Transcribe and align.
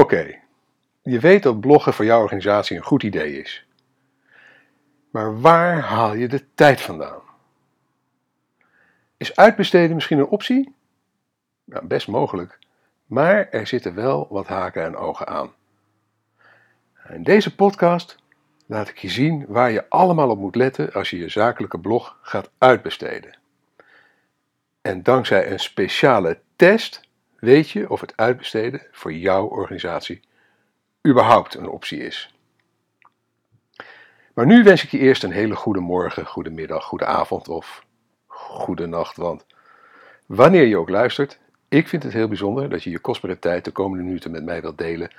Oké, 0.00 0.38
je 1.02 1.20
weet 1.20 1.42
dat 1.42 1.60
bloggen 1.60 1.92
voor 1.92 2.04
jouw 2.04 2.20
organisatie 2.22 2.76
een 2.76 2.82
goed 2.82 3.02
idee 3.02 3.40
is. 3.40 3.66
Maar 5.10 5.40
waar 5.40 5.80
haal 5.80 6.14
je 6.14 6.28
de 6.28 6.44
tijd 6.54 6.80
vandaan? 6.80 7.20
Is 9.16 9.36
uitbesteden 9.36 9.94
misschien 9.94 10.18
een 10.18 10.26
optie? 10.26 10.74
Nou, 11.64 11.86
best 11.86 12.08
mogelijk. 12.08 12.58
Maar 13.06 13.48
er 13.48 13.66
zitten 13.66 13.94
wel 13.94 14.26
wat 14.30 14.46
haken 14.46 14.84
en 14.84 14.96
ogen 14.96 15.26
aan. 15.26 15.52
In 17.08 17.22
deze 17.22 17.54
podcast 17.54 18.16
laat 18.66 18.88
ik 18.88 18.98
je 18.98 19.08
zien 19.08 19.44
waar 19.48 19.70
je 19.70 19.88
allemaal 19.88 20.30
op 20.30 20.38
moet 20.38 20.56
letten 20.56 20.92
als 20.92 21.10
je 21.10 21.18
je 21.18 21.28
zakelijke 21.28 21.78
blog 21.78 22.18
gaat 22.22 22.50
uitbesteden. 22.58 23.38
En 24.82 25.02
dankzij 25.02 25.50
een 25.50 25.60
speciale 25.60 26.38
test 26.56 27.08
weet 27.40 27.70
je 27.70 27.90
of 27.90 28.00
het 28.00 28.12
uitbesteden 28.16 28.86
voor 28.90 29.12
jouw 29.12 29.46
organisatie 29.46 30.20
überhaupt 31.08 31.54
een 31.54 31.68
optie 31.68 31.98
is. 31.98 32.34
Maar 34.34 34.46
nu 34.46 34.62
wens 34.62 34.84
ik 34.84 34.90
je 34.90 34.98
eerst 34.98 35.22
een 35.22 35.32
hele 35.32 35.56
goede 35.56 35.80
morgen, 35.80 36.26
goede 36.26 36.50
middag, 36.50 36.84
goede 36.84 37.04
avond 37.04 37.48
of 37.48 37.84
goede 38.26 38.86
nacht. 38.86 39.16
Want 39.16 39.46
wanneer 40.26 40.66
je 40.66 40.76
ook 40.76 40.88
luistert, 40.88 41.38
ik 41.68 41.88
vind 41.88 42.02
het 42.02 42.12
heel 42.12 42.28
bijzonder 42.28 42.70
dat 42.70 42.82
je 42.82 42.90
je 42.90 42.98
kostbare 42.98 43.38
tijd 43.38 43.64
de 43.64 43.70
komende 43.70 44.04
minuten 44.04 44.30
met 44.30 44.44
mij 44.44 44.60
wilt 44.60 44.78
delen 44.78 45.10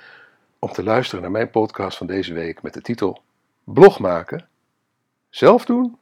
om 0.58 0.72
te 0.72 0.82
luisteren 0.82 1.22
naar 1.22 1.30
mijn 1.30 1.50
podcast 1.50 1.96
van 1.96 2.06
deze 2.06 2.34
week 2.34 2.62
met 2.62 2.74
de 2.74 2.80
titel 2.80 3.22
Blog 3.64 3.98
maken, 3.98 4.48
zelf 5.30 5.64
doen 5.64 5.98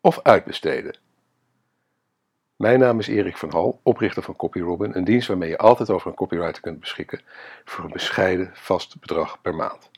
of 0.00 0.20
uitbesteden. 0.22 0.96
Mijn 2.56 2.78
naam 2.78 2.98
is 2.98 3.06
Erik 3.08 3.36
van 3.36 3.50
Hal, 3.50 3.80
oprichter 3.82 4.22
van 4.22 4.36
CopyRobin, 4.36 4.96
een 4.96 5.04
dienst 5.04 5.28
waarmee 5.28 5.48
je 5.48 5.58
altijd 5.58 5.90
over 5.90 6.08
een 6.08 6.16
copywriter 6.16 6.62
kunt 6.62 6.80
beschikken 6.80 7.20
voor 7.64 7.84
een 7.84 7.92
bescheiden 7.92 8.50
vast 8.52 9.00
bedrag 9.00 9.40
per 9.40 9.54
maand. 9.54 9.90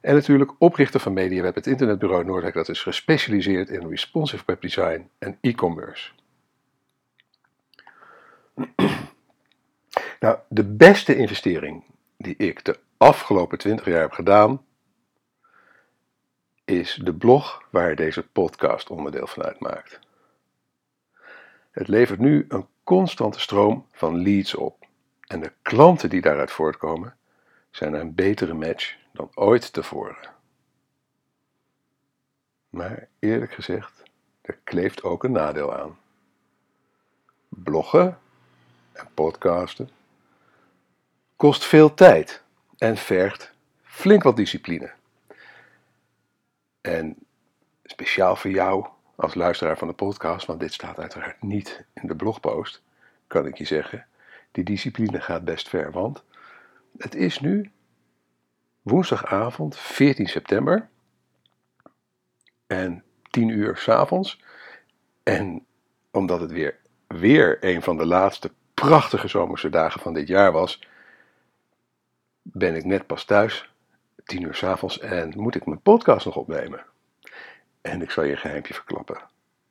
En 0.00 0.14
natuurlijk 0.14 0.54
oprichter 0.58 1.00
van 1.00 1.12
MediaWeb, 1.12 1.54
het 1.54 1.66
internetbureau 1.66 2.24
Noordwijk 2.24 2.54
dat 2.54 2.68
is 2.68 2.82
gespecialiseerd 2.82 3.68
in 3.68 3.88
responsive 3.88 4.42
webdesign 4.46 5.10
en 5.18 5.38
e-commerce. 5.40 6.10
Nou, 10.20 10.38
de 10.48 10.64
beste 10.64 11.16
investering 11.16 11.84
die 12.16 12.36
ik 12.36 12.64
de 12.64 12.78
afgelopen 12.96 13.58
20 13.58 13.86
jaar 13.86 14.00
heb 14.00 14.12
gedaan, 14.12 14.64
is 16.64 17.00
de 17.02 17.14
blog 17.14 17.62
waar 17.70 17.96
deze 17.96 18.22
podcast 18.22 18.90
onderdeel 18.90 19.26
van 19.26 19.42
uitmaakt. 19.42 20.05
Het 21.76 21.88
levert 21.88 22.18
nu 22.18 22.44
een 22.48 22.66
constante 22.84 23.40
stroom 23.40 23.86
van 23.92 24.22
leads 24.22 24.54
op. 24.54 24.86
En 25.20 25.40
de 25.40 25.52
klanten 25.62 26.10
die 26.10 26.20
daaruit 26.20 26.50
voortkomen 26.50 27.16
zijn 27.70 27.94
een 27.94 28.14
betere 28.14 28.54
match 28.54 28.96
dan 29.12 29.30
ooit 29.34 29.72
tevoren. 29.72 30.30
Maar 32.68 33.08
eerlijk 33.18 33.52
gezegd, 33.52 34.02
er 34.40 34.58
kleeft 34.64 35.02
ook 35.02 35.24
een 35.24 35.32
nadeel 35.32 35.76
aan. 35.76 35.98
Bloggen 37.48 38.18
en 38.92 39.08
podcasten 39.14 39.90
kost 41.36 41.64
veel 41.64 41.94
tijd 41.94 42.42
en 42.78 42.96
vergt 42.96 43.52
flink 43.82 44.22
wat 44.22 44.36
discipline. 44.36 44.92
En 46.80 47.16
speciaal 47.84 48.36
voor 48.36 48.50
jou 48.50 48.86
als 49.16 49.34
luisteraar 49.34 49.78
van 49.78 49.88
de 49.88 49.94
podcast, 49.94 50.46
want 50.46 50.60
dit 50.60 50.72
staat 50.72 50.98
uiteraard 50.98 51.42
niet 51.42 51.84
in 51.94 52.08
de 52.08 52.16
blogpost, 52.16 52.82
kan 53.26 53.46
ik 53.46 53.58
je 53.58 53.64
zeggen, 53.64 54.06
die 54.52 54.64
discipline 54.64 55.20
gaat 55.20 55.44
best 55.44 55.68
ver. 55.68 55.92
Want 55.92 56.24
het 56.98 57.14
is 57.14 57.40
nu 57.40 57.70
woensdagavond 58.82 59.76
14 59.76 60.26
september 60.26 60.88
en 62.66 63.04
10 63.30 63.48
uur 63.48 63.76
s'avonds. 63.76 64.42
En 65.22 65.66
omdat 66.10 66.40
het 66.40 66.50
weer, 66.50 66.78
weer 67.06 67.56
een 67.60 67.82
van 67.82 67.96
de 67.96 68.06
laatste 68.06 68.52
prachtige 68.74 69.28
zomerse 69.28 69.68
dagen 69.68 70.00
van 70.00 70.14
dit 70.14 70.28
jaar 70.28 70.52
was, 70.52 70.88
ben 72.42 72.74
ik 72.74 72.84
net 72.84 73.06
pas 73.06 73.24
thuis, 73.24 73.70
10 74.24 74.42
uur 74.42 74.54
s'avonds, 74.54 74.98
en 74.98 75.32
moet 75.36 75.54
ik 75.54 75.66
mijn 75.66 75.80
podcast 75.80 76.24
nog 76.24 76.36
opnemen. 76.36 76.84
En 77.86 78.02
ik 78.02 78.10
zal 78.10 78.24
je 78.24 78.30
een 78.30 78.38
geheimje 78.38 78.74
verklappen. 78.74 79.20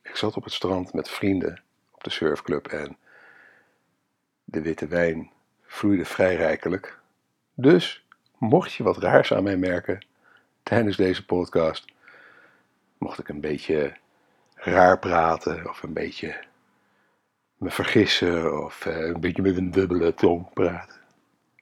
Ik 0.02 0.16
zat 0.16 0.36
op 0.36 0.44
het 0.44 0.52
strand 0.52 0.92
met 0.92 1.08
vrienden 1.08 1.62
op 1.90 2.04
de 2.04 2.10
surfclub 2.10 2.66
en 2.66 2.96
de 4.44 4.62
witte 4.62 4.86
wijn 4.86 5.30
vloeide 5.62 6.04
vrij 6.04 6.36
rijkelijk. 6.36 6.98
Dus, 7.54 8.06
mocht 8.38 8.72
je 8.72 8.82
wat 8.82 8.98
raars 8.98 9.32
aan 9.32 9.42
mij 9.42 9.56
merken 9.56 10.06
tijdens 10.62 10.96
deze 10.96 11.24
podcast, 11.24 11.84
mocht 12.98 13.18
ik 13.18 13.28
een 13.28 13.40
beetje 13.40 13.96
raar 14.54 14.98
praten 14.98 15.68
of 15.68 15.82
een 15.82 15.92
beetje 15.92 16.44
me 17.56 17.70
vergissen 17.70 18.64
of 18.64 18.86
eh, 18.86 19.06
een 19.06 19.20
beetje 19.20 19.42
met 19.42 19.56
een 19.56 19.70
dubbele 19.70 20.14
tong 20.14 20.52
praten. 20.52 21.00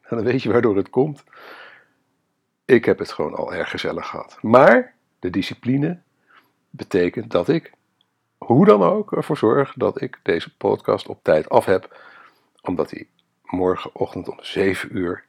En 0.03 0.17
dan 0.17 0.25
weet 0.25 0.43
je 0.43 0.53
waardoor 0.53 0.77
het 0.77 0.91
komt. 0.91 1.25
Ik 2.65 2.85
heb 2.85 2.99
het 2.99 3.13
gewoon 3.13 3.35
al 3.35 3.55
erg 3.55 3.71
gezellig 3.71 4.07
gehad. 4.07 4.39
Maar 4.43 4.95
de 5.19 5.31
discipline 5.31 6.03
betekent 6.77 7.31
dat 7.31 7.49
ik, 7.49 7.73
hoe 8.39 8.67
dan 8.67 8.83
ook, 8.83 9.13
ervoor 9.13 9.37
zorg 9.37 9.73
dat 9.77 10.01
ik 10.01 10.21
deze 10.23 10.57
podcast 10.57 11.09
op 11.09 11.23
tijd 11.23 11.49
af 11.49 11.65
heb, 11.65 11.99
omdat 12.63 12.91
hij 12.91 13.09
morgenochtend 13.43 14.29
om 14.29 14.39
7 14.41 14.97
uur 14.97 15.25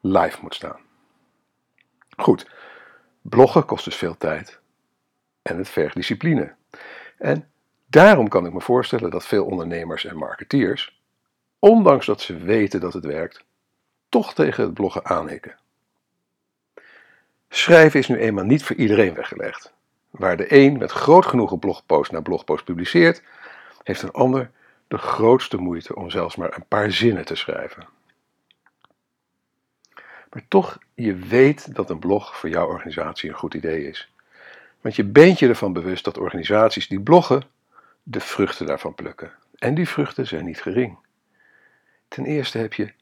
live 0.00 0.38
moet 0.42 0.54
staan. 0.54 0.80
Goed, 2.16 2.50
bloggen 3.20 3.64
kost 3.64 3.84
dus 3.84 3.96
veel 3.96 4.16
tijd 4.16 4.60
en 5.42 5.56
het 5.58 5.68
vergt 5.68 5.94
discipline. 5.94 6.54
En 7.18 7.50
daarom 7.86 8.28
kan 8.28 8.46
ik 8.46 8.52
me 8.52 8.60
voorstellen 8.60 9.10
dat 9.10 9.26
veel 9.26 9.44
ondernemers 9.44 10.04
en 10.04 10.16
marketeers, 10.16 11.00
ondanks 11.58 12.06
dat 12.06 12.20
ze 12.20 12.36
weten 12.36 12.80
dat 12.80 12.92
het 12.92 13.04
werkt, 13.04 13.44
toch 14.08 14.34
tegen 14.34 14.64
het 14.64 14.74
bloggen 14.74 15.04
aanhikken. 15.04 15.58
Schrijven 17.48 18.00
is 18.00 18.08
nu 18.08 18.16
eenmaal 18.16 18.44
niet 18.44 18.64
voor 18.64 18.76
iedereen 18.76 19.14
weggelegd. 19.14 19.72
Waar 20.12 20.36
de 20.36 20.54
een 20.54 20.78
met 20.78 20.90
groot 20.90 21.26
genoegen 21.26 21.58
blogpost 21.58 22.12
na 22.12 22.20
blogpost 22.20 22.64
publiceert, 22.64 23.22
heeft 23.82 24.02
een 24.02 24.12
ander 24.12 24.50
de 24.88 24.98
grootste 24.98 25.56
moeite 25.56 25.94
om 25.94 26.10
zelfs 26.10 26.36
maar 26.36 26.56
een 26.56 26.66
paar 26.68 26.90
zinnen 26.90 27.24
te 27.24 27.34
schrijven. 27.34 27.86
Maar 30.30 30.44
toch, 30.48 30.78
je 30.94 31.14
weet 31.14 31.74
dat 31.74 31.90
een 31.90 31.98
blog 31.98 32.36
voor 32.36 32.48
jouw 32.48 32.66
organisatie 32.66 33.30
een 33.30 33.36
goed 33.36 33.54
idee 33.54 33.88
is. 33.88 34.12
Want 34.80 34.96
je 34.96 35.04
bent 35.04 35.38
je 35.38 35.48
ervan 35.48 35.72
bewust 35.72 36.04
dat 36.04 36.18
organisaties 36.18 36.88
die 36.88 37.00
bloggen, 37.00 37.42
de 38.02 38.20
vruchten 38.20 38.66
daarvan 38.66 38.94
plukken. 38.94 39.32
En 39.58 39.74
die 39.74 39.88
vruchten 39.88 40.26
zijn 40.26 40.44
niet 40.44 40.62
gering. 40.62 40.98
Ten 42.08 42.24
eerste 42.24 42.58
heb 42.58 42.72
je 42.74 42.92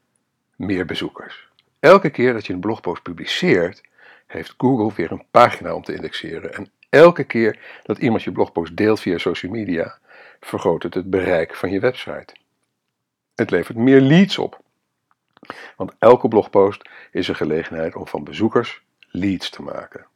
meer 0.57 0.87
bezoekers. 0.87 1.49
Elke 1.81 2.11
keer 2.11 2.33
dat 2.33 2.47
je 2.47 2.53
een 2.53 2.61
blogpost 2.61 3.03
publiceert, 3.03 3.81
heeft 4.27 4.55
Google 4.57 4.93
weer 4.97 5.13
een 5.13 5.25
pagina 5.31 5.75
om 5.75 5.83
te 5.83 5.95
indexeren. 5.95 6.55
En 6.55 6.71
elke 6.91 7.25
keer 7.25 7.59
dat 7.83 7.99
iemand 7.99 8.23
je 8.23 8.33
blogpost 8.33 8.77
deelt 8.77 9.01
via 9.01 9.19
social 9.19 9.53
media, 9.53 9.99
vergroot 10.41 10.83
het 10.83 10.95
het 10.95 11.11
bereik 11.11 11.55
van 11.55 11.71
je 11.71 11.81
website. 11.81 12.35
Het 13.35 13.51
levert 13.51 13.77
meer 13.77 14.01
leads 14.01 14.39
op. 14.39 14.61
Want 15.77 15.93
elke 15.99 16.29
blogpost 16.29 16.89
is 17.11 17.29
een 17.29 17.37
gelegenheid 17.37 17.95
om 17.95 18.07
van 18.07 18.25
bezoekers 18.25 18.83
leads 19.11 19.51
te 19.51 19.63
maken. 19.63 20.07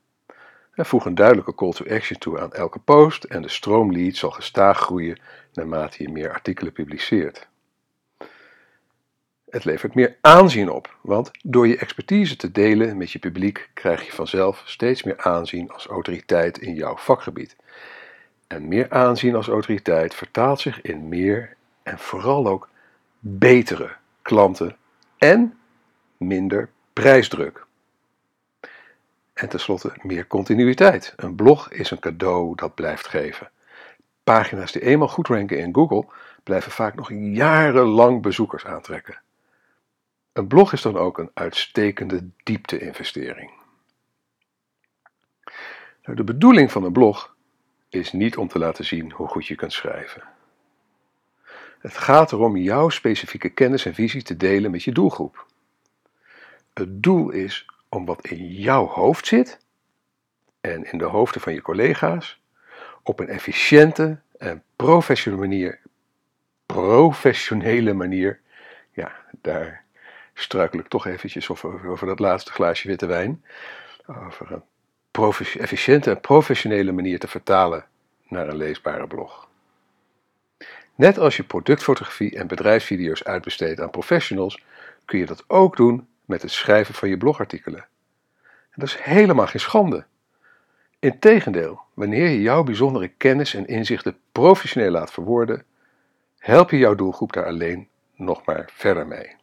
En 0.74 0.86
voeg 0.86 1.04
een 1.04 1.14
duidelijke 1.14 1.54
call 1.54 1.72
to 1.72 1.84
action 1.88 2.18
toe 2.18 2.40
aan 2.40 2.52
elke 2.52 2.78
post 2.78 3.24
en 3.24 3.42
de 3.42 3.48
stroom 3.48 3.92
leads 3.92 4.18
zal 4.18 4.30
gestaag 4.30 4.78
groeien 4.78 5.20
naarmate 5.52 6.02
je 6.02 6.08
meer 6.08 6.32
artikelen 6.32 6.72
publiceert. 6.72 7.48
Het 9.54 9.64
levert 9.64 9.94
meer 9.94 10.16
aanzien 10.20 10.70
op, 10.70 10.96
want 11.00 11.30
door 11.42 11.68
je 11.68 11.76
expertise 11.76 12.36
te 12.36 12.50
delen 12.50 12.96
met 12.96 13.10
je 13.10 13.18
publiek 13.18 13.70
krijg 13.74 14.06
je 14.06 14.12
vanzelf 14.12 14.62
steeds 14.64 15.02
meer 15.02 15.18
aanzien 15.18 15.70
als 15.70 15.86
autoriteit 15.86 16.58
in 16.58 16.74
jouw 16.74 16.96
vakgebied. 16.96 17.56
En 18.46 18.68
meer 18.68 18.90
aanzien 18.90 19.34
als 19.34 19.48
autoriteit 19.48 20.14
vertaalt 20.14 20.60
zich 20.60 20.80
in 20.80 21.08
meer 21.08 21.56
en 21.82 21.98
vooral 21.98 22.46
ook 22.46 22.68
betere 23.18 23.90
klanten 24.22 24.76
en 25.18 25.58
minder 26.16 26.68
prijsdruk. 26.92 27.64
En 29.34 29.48
tenslotte 29.48 29.92
meer 30.02 30.26
continuïteit. 30.26 31.12
Een 31.16 31.34
blog 31.34 31.70
is 31.70 31.90
een 31.90 32.00
cadeau 32.00 32.54
dat 32.54 32.74
blijft 32.74 33.06
geven. 33.06 33.50
Pagina's 34.24 34.72
die 34.72 34.82
eenmaal 34.82 35.08
goed 35.08 35.28
ranken 35.28 35.58
in 35.58 35.74
Google 35.74 36.06
blijven 36.42 36.72
vaak 36.72 36.94
nog 36.94 37.10
jarenlang 37.12 38.22
bezoekers 38.22 38.66
aantrekken. 38.66 39.22
Een 40.34 40.46
blog 40.46 40.72
is 40.72 40.82
dan 40.82 40.96
ook 40.96 41.18
een 41.18 41.30
uitstekende 41.34 42.28
diepte-investering. 42.42 43.50
Nou, 46.02 46.16
de 46.16 46.24
bedoeling 46.24 46.72
van 46.72 46.84
een 46.84 46.92
blog 46.92 47.36
is 47.88 48.12
niet 48.12 48.36
om 48.36 48.48
te 48.48 48.58
laten 48.58 48.84
zien 48.84 49.12
hoe 49.12 49.28
goed 49.28 49.46
je 49.46 49.54
kunt 49.54 49.72
schrijven. 49.72 50.22
Het 51.78 51.96
gaat 51.96 52.32
erom 52.32 52.56
jouw 52.56 52.88
specifieke 52.88 53.48
kennis 53.48 53.86
en 53.86 53.94
visie 53.94 54.22
te 54.22 54.36
delen 54.36 54.70
met 54.70 54.82
je 54.82 54.92
doelgroep. 54.92 55.46
Het 56.72 57.02
doel 57.02 57.30
is 57.30 57.66
om 57.88 58.04
wat 58.04 58.26
in 58.26 58.46
jouw 58.46 58.86
hoofd 58.86 59.26
zit 59.26 59.60
en 60.60 60.92
in 60.92 60.98
de 60.98 61.04
hoofden 61.04 61.40
van 61.40 61.52
je 61.52 61.62
collega's 61.62 62.40
op 63.02 63.20
een 63.20 63.28
efficiënte 63.28 64.20
en 64.38 64.62
professionele 64.76 65.46
manier, 65.46 65.80
professionele 66.66 67.92
manier, 67.92 68.40
ja, 68.92 69.12
daar 69.40 69.83
struikel 70.34 70.78
ik 70.78 70.88
toch 70.88 71.06
eventjes 71.06 71.50
over, 71.50 71.88
over 71.88 72.06
dat 72.06 72.18
laatste 72.18 72.52
glaasje 72.52 72.88
witte 72.88 73.06
wijn, 73.06 73.44
over 74.06 74.52
een 74.52 74.62
efficiënte 75.58 76.10
en 76.10 76.20
professionele 76.20 76.92
manier 76.92 77.18
te 77.18 77.28
vertalen 77.28 77.84
naar 78.28 78.48
een 78.48 78.56
leesbare 78.56 79.06
blog. 79.06 79.48
Net 80.94 81.18
als 81.18 81.36
je 81.36 81.42
productfotografie 81.42 82.36
en 82.36 82.46
bedrijfsvideo's 82.46 83.24
uitbesteedt 83.24 83.80
aan 83.80 83.90
professionals, 83.90 84.62
kun 85.04 85.18
je 85.18 85.26
dat 85.26 85.44
ook 85.46 85.76
doen 85.76 86.08
met 86.24 86.42
het 86.42 86.50
schrijven 86.50 86.94
van 86.94 87.08
je 87.08 87.16
blogartikelen. 87.16 87.86
En 88.42 88.80
dat 88.80 88.88
is 88.88 88.96
helemaal 88.96 89.46
geen 89.46 89.60
schande. 89.60 90.04
Integendeel, 90.98 91.80
wanneer 91.94 92.28
je 92.28 92.40
jouw 92.40 92.62
bijzondere 92.62 93.08
kennis 93.08 93.54
en 93.54 93.66
inzichten 93.66 94.16
professioneel 94.32 94.90
laat 94.90 95.12
verwoorden, 95.12 95.64
help 96.38 96.70
je 96.70 96.78
jouw 96.78 96.94
doelgroep 96.94 97.32
daar 97.32 97.46
alleen 97.46 97.88
nog 98.14 98.44
maar 98.44 98.70
verder 98.72 99.06
mee. 99.06 99.36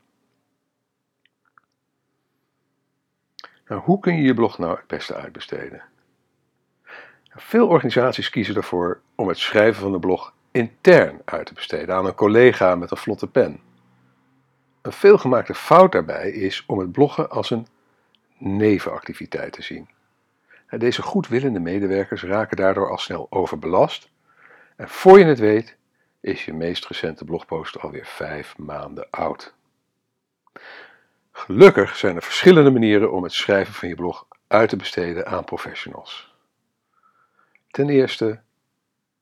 Nou, 3.72 3.84
hoe 3.84 4.00
kun 4.00 4.16
je 4.16 4.22
je 4.22 4.34
blog 4.34 4.58
nou 4.58 4.76
het 4.76 4.88
beste 4.88 5.16
uitbesteden? 5.16 5.82
Veel 7.30 7.68
organisaties 7.68 8.30
kiezen 8.30 8.56
ervoor 8.56 9.02
om 9.16 9.28
het 9.28 9.38
schrijven 9.38 9.82
van 9.82 9.92
de 9.92 10.00
blog 10.00 10.34
intern 10.52 11.22
uit 11.26 11.46
te 11.46 11.54
besteden 11.54 11.96
aan 11.96 12.06
een 12.06 12.16
collega 12.16 12.76
met 12.76 12.92
een 12.92 12.98
vlotte 12.98 13.28
pen. 13.28 13.60
Een 14.82 14.92
veelgemaakte 14.92 15.54
fout 15.54 15.92
daarbij 15.92 16.32
is 16.32 16.64
om 16.66 16.80
het 16.80 16.92
bloggen 16.92 17.30
als 17.30 17.50
een 17.50 17.68
nevenactiviteit 18.38 19.54
te 19.54 19.62
zien. 19.62 19.90
Deze 20.70 21.02
goedwillende 21.02 21.60
medewerkers 21.60 22.24
raken 22.24 22.58
daardoor 22.58 22.90
al 22.90 22.98
snel 22.98 23.28
overbelast 23.30 24.10
en 24.76 24.90
voor 24.90 25.20
je 25.20 25.26
het 25.26 25.40
weet 25.40 25.78
is 26.20 26.46
je 26.46 26.54
meest 26.54 26.88
recente 26.88 27.26
blogpost 27.26 27.80
alweer 27.80 28.06
vijf 28.06 28.58
maanden 28.58 29.08
oud. 29.10 29.54
Gelukkig 31.46 31.96
zijn 31.96 32.16
er 32.16 32.22
verschillende 32.22 32.72
manieren 32.72 33.12
om 33.12 33.24
het 33.24 33.34
schrijven 33.34 33.74
van 33.74 33.88
je 33.88 33.96
blog 33.96 34.28
uit 34.48 34.70
te 34.70 34.76
besteden 34.76 35.28
aan 35.28 35.44
professionals. 35.44 36.34
Ten 37.72 37.90
eerste, 37.90 38.40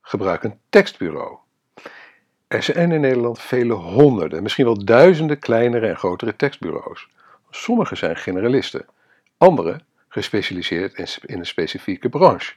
gebruik 0.01 0.44
een 0.44 0.60
tekstbureau. 0.69 1.38
Er 2.48 2.63
zijn 2.63 2.92
in 2.92 3.01
Nederland 3.01 3.39
vele 3.39 3.74
honderden, 3.74 4.44
misschien 4.44 4.66
wel 4.66 4.86
duizenden 4.86 5.39
kleinere 5.39 5.88
en 5.88 5.98
grotere 5.98 6.36
tekstbureaus. 6.36 7.07
Sommige 7.50 7.95
zijn 7.95 8.16
generalisten, 8.16 8.86
andere 9.38 9.81
gespecialiseerd 10.07 11.19
in 11.25 11.39
een 11.39 11.45
specifieke 11.45 12.10
branche. 12.10 12.54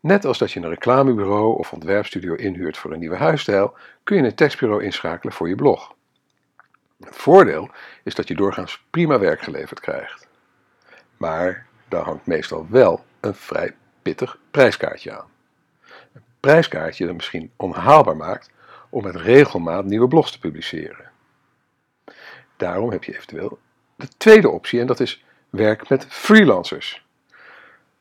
Net 0.00 0.24
als 0.24 0.38
dat 0.38 0.52
je 0.52 0.60
een 0.60 0.68
reclamebureau 0.68 1.58
of 1.58 1.72
ontwerpstudio 1.72 2.34
inhuurt 2.34 2.76
voor 2.76 2.92
een 2.92 2.98
nieuwe 2.98 3.16
huisstijl, 3.16 3.74
kun 4.02 4.16
je 4.16 4.22
een 4.22 4.34
tekstbureau 4.34 4.84
inschakelen 4.84 5.34
voor 5.34 5.48
je 5.48 5.54
blog. 5.54 5.94
Het 7.00 7.16
voordeel 7.16 7.70
is 8.02 8.14
dat 8.14 8.28
je 8.28 8.34
doorgaans 8.34 8.84
prima 8.90 9.18
werk 9.18 9.40
geleverd 9.40 9.80
krijgt. 9.80 10.28
Maar 11.16 11.66
daar 11.88 12.04
hangt 12.04 12.26
meestal 12.26 12.66
wel 12.70 13.04
een 13.20 13.34
vrij 13.34 13.76
pittig 14.02 14.38
prijskaartje 14.50 15.18
aan. 15.18 15.30
Een 16.12 16.24
prijskaartje 16.40 17.06
dat 17.06 17.14
misschien 17.14 17.52
onhaalbaar 17.56 18.16
maakt 18.16 18.50
om 18.90 19.02
met 19.02 19.16
regelmaat 19.16 19.84
nieuwe 19.84 20.08
blogs 20.08 20.30
te 20.32 20.38
publiceren. 20.38 21.10
Daarom 22.56 22.90
heb 22.90 23.04
je 23.04 23.14
eventueel 23.16 23.58
de 23.96 24.08
tweede 24.16 24.48
optie 24.48 24.80
en 24.80 24.86
dat 24.86 25.00
is 25.00 25.24
werk 25.50 25.88
met 25.88 26.06
freelancers. 26.08 27.06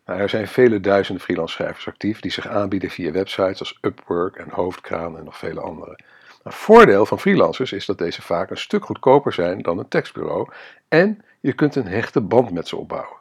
Nou, 0.06 0.20
er 0.20 0.30
zijn 0.30 0.48
vele 0.48 0.80
duizenden 0.80 1.24
freelance 1.24 1.54
schrijvers 1.54 1.88
actief 1.88 2.20
die 2.20 2.32
zich 2.32 2.48
aanbieden 2.48 2.90
via 2.90 3.12
websites 3.12 3.60
als 3.60 3.78
Upwork 3.82 4.36
en 4.36 4.50
Hoofdkraan 4.50 5.18
en 5.18 5.24
nog 5.24 5.38
vele 5.38 5.62
andere. 5.62 6.00
Het 6.44 6.54
voordeel 6.54 7.06
van 7.06 7.20
freelancers 7.20 7.72
is 7.72 7.86
dat 7.86 7.98
deze 7.98 8.22
vaak 8.22 8.50
een 8.50 8.58
stuk 8.58 8.86
goedkoper 8.86 9.34
zijn 9.34 9.62
dan 9.62 9.78
een 9.78 9.88
tekstbureau 9.88 10.50
en 10.88 11.22
je 11.40 11.54
kunt 11.54 11.76
een 11.76 11.88
hechte 11.88 12.22
band 12.22 12.52
met 12.52 12.68
ze 12.68 12.76
opbouwen. 12.78 13.18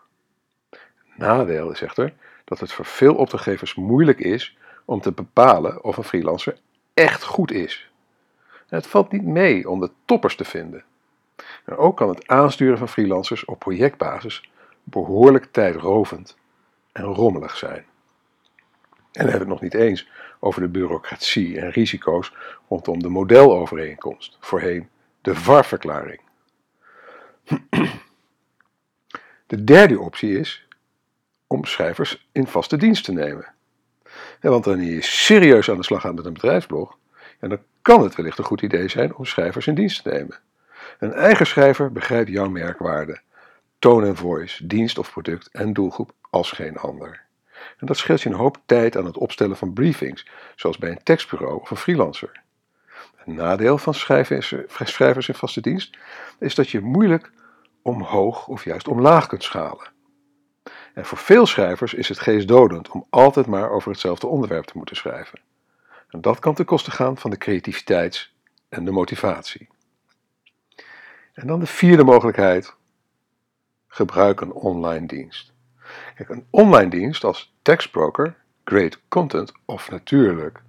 Nadeel 1.17 1.71
is 1.71 1.83
echter 1.83 2.15
dat 2.45 2.61
het 2.61 2.73
voor 2.73 2.85
veel 2.85 3.15
opdrachtgevers 3.15 3.75
moeilijk 3.75 4.19
is 4.19 4.57
om 4.85 5.01
te 5.01 5.13
bepalen 5.13 5.85
of 5.85 5.97
een 5.97 6.05
freelancer 6.05 6.57
echt 6.95 7.23
goed 7.23 7.51
is. 7.51 7.91
Het 8.69 8.87
valt 8.87 9.13
niet 9.13 9.25
mee 9.25 9.71
om 9.71 9.81
de 9.81 9.91
toppers 10.05 10.37
te 10.37 10.45
vinden. 10.45 10.85
En 11.65 11.77
ook 11.77 11.97
kan 11.97 12.09
het 12.09 12.29
aansturen 12.29 12.79
van 12.79 12.89
freelancers 12.89 13.45
op 13.45 13.59
projectbasis 13.59 14.51
behoorlijk 14.83 15.49
tijdrovend 15.51 16.37
en 16.93 17.05
rommelig 17.05 17.57
zijn. 17.57 17.85
En 19.13 19.23
dan 19.23 19.29
hebben 19.29 19.39
het 19.39 19.49
nog 19.49 19.61
niet 19.61 19.75
eens 19.75 20.09
over 20.41 20.61
de 20.61 20.69
bureaucratie 20.69 21.61
en 21.61 21.71
risico's 21.71 22.33
rondom 22.69 23.03
de 23.03 23.09
modelovereenkomst, 23.09 24.37
voorheen 24.41 24.89
de 25.21 25.35
VAR-verklaring. 25.35 26.21
De 29.47 29.65
derde 29.65 30.01
optie 30.01 30.39
is 30.39 30.67
om 31.47 31.65
schrijvers 31.65 32.29
in 32.33 32.47
vaste 32.47 32.77
dienst 32.77 33.05
te 33.05 33.13
nemen. 33.13 33.55
want 34.41 34.65
wanneer 34.65 34.95
je 34.95 35.03
serieus 35.03 35.71
aan 35.71 35.77
de 35.77 35.85
slag 35.85 36.01
gaat 36.01 36.15
met 36.15 36.25
een 36.25 36.33
bedrijfsblog, 36.33 36.99
dan 37.41 37.59
kan 37.83 38.03
het 38.03 38.15
wellicht 38.15 38.39
een 38.39 38.45
goed 38.45 38.63
idee 38.63 38.89
zijn 38.89 39.15
om 39.15 39.25
schrijvers 39.25 39.67
in 39.67 39.75
dienst 39.75 40.03
te 40.03 40.09
nemen. 40.09 40.39
Een 40.99 41.13
eigen 41.13 41.47
schrijver 41.47 41.93
begrijpt 41.93 42.31
jouw 42.31 42.49
merkwaarde, 42.49 43.21
toon 43.79 44.05
en 44.05 44.17
voice, 44.17 44.67
dienst 44.67 44.99
of 44.99 45.11
product 45.11 45.49
en 45.51 45.73
doelgroep 45.73 46.13
als 46.31 46.51
geen 46.51 46.77
ander. 46.77 47.22
En 47.79 47.87
dat 47.87 47.97
scheelt 47.97 48.23
je 48.23 48.29
een 48.29 48.35
hoop 48.35 48.59
tijd 48.67 48.97
aan 48.97 49.05
het 49.05 49.17
opstellen 49.17 49.57
van 49.57 49.73
briefings, 49.73 50.27
zoals 50.57 50.79
bij 50.79 50.91
een 50.91 51.03
tekstbureau 51.03 51.61
of 51.61 51.71
een 51.71 51.77
freelancer. 51.77 52.43
Een 53.25 53.35
nadeel 53.35 53.79
van 53.79 53.95
schrijvers 53.95 55.29
in 55.29 55.35
vaste 55.35 55.61
dienst 55.61 55.99
is 56.39 56.55
dat 56.55 56.69
je 56.69 56.81
moeilijk 56.81 57.31
omhoog 57.83 58.47
of 58.49 58.65
juist 58.65 58.89
omlaag 58.89 59.27
kunt 59.27 59.43
schalen. 59.43 59.91
En 60.95 61.05
voor 61.05 61.19
veel 61.19 61.47
schrijvers 61.47 61.95
is 61.95 62.09
het 62.09 62.19
geestdodend 62.19 62.89
om 62.89 63.07
altijd 63.11 63.47
maar 63.47 63.71
over 63.71 63.91
hetzelfde 63.91 64.27
onderwerp 64.27 64.65
te 64.65 64.77
moeten 64.77 64.97
schrijven. 64.97 65.41
En 66.09 66.21
dat 66.21 66.39
kan 66.39 66.55
ten 66.55 66.65
koste 66.65 66.91
gaan 66.91 67.19
van 67.19 67.31
de 67.31 67.39
creativiteit 67.39 68.31
en 68.69 68.85
de 68.85 68.91
motivatie. 68.91 69.69
En 71.33 71.47
dan 71.47 71.61
de 71.61 71.67
vierde 71.67 72.05
mogelijkheid: 72.05 72.75
gebruik 73.87 74.41
een 74.41 74.53
online 74.53 75.07
dienst. 75.07 75.52
Kijk, 76.15 76.29
een 76.29 76.47
online 76.51 76.91
dienst 76.91 77.25
als 77.25 77.55
tekstbroker, 77.63 78.35
Great 78.65 78.99
Content 79.09 79.53
of 79.65 79.91
natuurlijk 79.91 80.63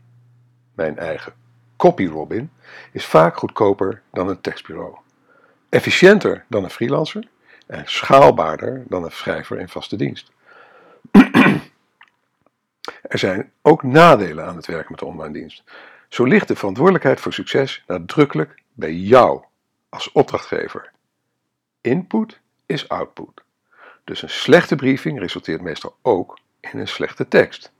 mijn 0.74 0.98
eigen 0.98 1.34
CopyRobin 1.78 2.52
is 2.92 3.06
vaak 3.06 3.38
goedkoper 3.38 4.02
dan 4.12 4.30
een 4.30 4.42
tekstbureau. 4.42 4.96
Efficiënter 5.70 6.46
dan 6.48 6.64
een 6.64 6.70
freelancer 6.70 7.28
en 7.68 7.84
schaalbaarder 7.86 8.84
dan 8.88 9.04
een 9.04 9.12
schrijver 9.12 9.60
in 9.60 9.70
vaste 9.70 9.96
dienst. 9.96 10.32
er 13.02 13.20
zijn 13.20 13.52
ook 13.62 13.84
nadelen 13.84 14.46
aan 14.46 14.56
het 14.56 14.66
werken 14.66 14.92
met 14.92 15.00
de 15.00 15.06
online 15.06 15.34
dienst. 15.34 15.64
Zo 16.10 16.24
ligt 16.24 16.48
de 16.48 16.56
verantwoordelijkheid 16.56 17.20
voor 17.20 17.34
succes 17.34 17.84
nadrukkelijk 17.88 18.62
bij 18.74 18.94
jou 18.94 19.44
als 19.90 20.12
opdrachtgever. 20.12 20.92
Input 21.82 22.40
is 22.66 22.90
output. 22.90 23.44
Dus 24.04 24.22
een 24.22 24.30
slechte 24.30 24.76
briefing 24.76 25.20
resulteert 25.20 25.62
meestal 25.62 25.96
ook 26.02 26.40
in 26.60 26.80
een 26.80 26.88
slechte 26.88 27.28
tekst. 27.28 27.72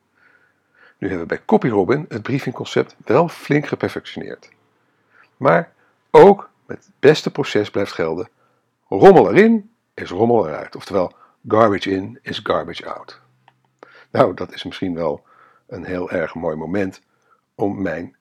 Nu 0.98 1.08
hebben 1.08 1.28
we 1.28 1.36
bij 1.36 1.46
CopyRobin 1.46 2.06
het 2.10 2.22
briefingconcept 2.22 2.96
wel 3.06 3.28
flink 3.28 3.68
geperfectioneerd. 3.68 4.50
Maar 5.38 5.74
ook 6.12 6.50
met 6.66 6.78
het 6.78 6.94
beste 7.00 7.32
proces 7.32 7.70
blijft 7.70 7.92
gelden: 7.92 8.30
rommel 8.88 9.32
erin 9.32 9.72
is 9.94 10.10
rommel 10.10 10.48
eruit. 10.48 10.76
Oftewel, 10.76 11.14
garbage 11.48 11.90
in 11.90 12.20
is 12.22 12.40
garbage 12.44 12.90
out. 12.94 13.22
Nou, 14.12 14.34
dat 14.34 14.54
is 14.54 14.64
misschien 14.64 14.96
wel 14.96 15.26
een 15.68 15.86
heel 15.86 16.12
erg 16.12 16.36
mooi 16.36 16.56
moment 16.56 17.02
om 17.56 17.82
mijn 17.82 18.16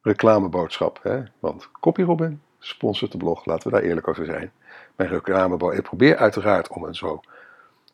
reclameboodschap, 0.00 1.00
hè? 1.02 1.22
want 1.38 1.70
CopyRobin 1.80 2.42
sponsort 2.66 3.12
de 3.12 3.18
blog, 3.18 3.44
laten 3.44 3.70
we 3.70 3.76
daar 3.76 3.86
eerlijk 3.86 4.08
over 4.08 4.24
zijn. 4.24 4.52
Mijn 4.96 5.10
reclameboodschap, 5.10 5.78
ik 5.78 5.88
probeer 5.88 6.16
uiteraard 6.16 6.68
om 6.68 6.84
een 6.84 6.94
zo 6.94 7.20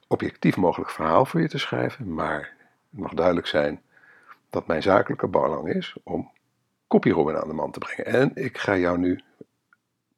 objectief 0.06 0.56
mogelijk 0.56 0.90
verhaal 0.90 1.24
voor 1.24 1.40
je 1.40 1.48
te 1.48 1.58
schrijven, 1.58 2.14
maar 2.14 2.56
het 2.90 3.00
mag 3.00 3.14
duidelijk 3.14 3.46
zijn 3.46 3.82
dat 4.50 4.66
mijn 4.66 4.82
zakelijke 4.82 5.28
belang 5.28 5.68
is 5.68 5.96
om 6.02 6.30
CopyRobin 6.88 7.36
aan 7.36 7.48
de 7.48 7.54
man 7.54 7.70
te 7.70 7.78
brengen. 7.78 8.06
En 8.06 8.30
ik 8.34 8.58
ga 8.58 8.76
jou 8.76 8.98
nu 8.98 9.20